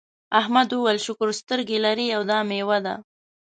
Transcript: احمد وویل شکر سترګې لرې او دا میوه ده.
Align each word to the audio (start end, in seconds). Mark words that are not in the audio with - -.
احمد 0.39 0.69
وویل 0.71 0.99
شکر 1.05 1.27
سترګې 1.41 1.77
لرې 1.85 2.07
او 2.15 2.21
دا 2.31 2.39
میوه 2.49 2.77
ده. 2.85 2.93